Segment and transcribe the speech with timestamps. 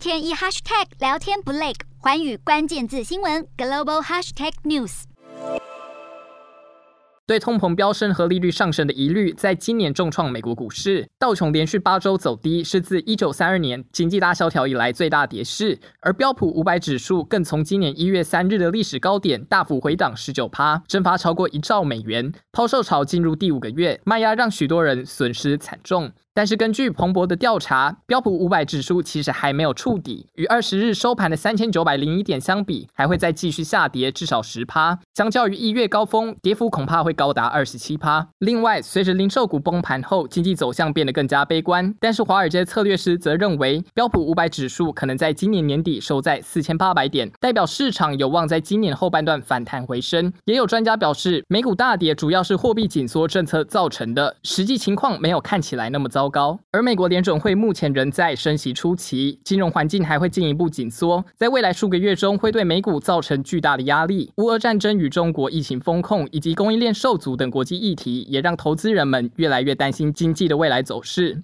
[0.00, 5.02] 天一 hashtag 聊天不累，寰宇关键字新闻 global hashtag news。
[7.26, 26.10] 对通膨飙升和利率上升的疑虑，在今年重创美国股市，道琼连续八周走低，是自一九三二年经济大萧条以来最大跌势，而标普五百指数更从今年一月三日的历史高点大幅回档十九趴，蒸发超过一兆美元，抛售潮进入第五个月，卖压让许多人损失惨重。
[26.40, 34.98] 但是根据彭博的调查，标普五百指数其实还没有触底，与二十日收盘的三千九百零一点相比，还会再继续下跌至少十趴。
[35.14, 38.26] 相较于一月高峰，跌幅恐怕会高达二十七趴。
[38.38, 41.94] 另外，随着零售股崩盘后，经济走向变得更加悲观。
[42.00, 50.32] 但是华尔街策略师则认为，标普五百指数可能在今年年底收在四千八百点，代表市场有望在今年后半段反弹回升。
[50.46, 56.29] 也有专家表示，美股大跌主要是货币紧缩政策造成的，实际情况没有看起来那么糟。
[56.30, 64.32] 高，而美国联准会目前仍在升息初期，金融环境还会进一步紧缩，在未来数个月中会对美股造成巨大的压力。
[64.36, 71.42] 乌俄战争与中国疫情风控以及供应链受阻等国际议题，也让投资人们越来越担心经济的未来走势。